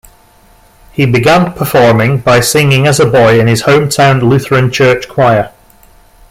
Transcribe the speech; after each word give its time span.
He 0.91 1.05
began 1.05 1.53
performing 1.53 2.21
by 2.21 2.39
singing 2.39 2.87
as 2.87 2.99
a 2.99 3.05
boy 3.05 3.39
in 3.39 3.45
his 3.45 3.61
hometown 3.61 4.23
Lutheran 4.27 4.71
Church 4.71 5.07
choir. 5.07 5.51